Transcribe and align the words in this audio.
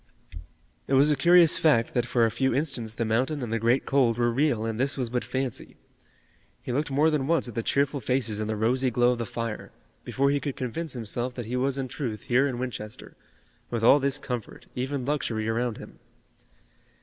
It 0.87 0.95
was 0.95 1.11
a 1.11 1.15
curious 1.15 1.59
fact 1.59 1.93
that 1.93 2.07
for 2.07 2.25
a 2.25 2.31
few 2.31 2.55
instants 2.55 2.95
the 2.95 3.05
mountain 3.05 3.43
and 3.43 3.53
the 3.53 3.59
great 3.59 3.85
cold 3.85 4.17
were 4.17 4.31
real 4.31 4.65
and 4.65 4.79
this 4.79 4.97
was 4.97 5.11
but 5.11 5.23
fancy. 5.23 5.77
He 6.63 6.71
looked 6.71 6.89
more 6.89 7.11
than 7.11 7.27
once 7.27 7.47
at 7.47 7.53
the 7.53 7.61
cheerful 7.61 7.99
faces 7.99 8.39
and 8.39 8.49
the 8.49 8.55
rosy 8.55 8.89
glow 8.89 9.11
of 9.11 9.19
the 9.19 9.27
fire, 9.27 9.71
before 10.03 10.31
he 10.31 10.39
could 10.39 10.55
convince 10.55 10.93
himself 10.93 11.35
that 11.35 11.45
he 11.45 11.55
was 11.55 11.77
in 11.77 11.87
truth 11.87 12.23
here 12.23 12.47
in 12.47 12.57
Winchester, 12.57 13.15
with 13.69 13.83
all 13.83 13.99
this 13.99 14.17
comfort, 14.17 14.65
even 14.73 15.05
luxury, 15.05 15.47
around 15.47 15.77
him. 15.77 15.99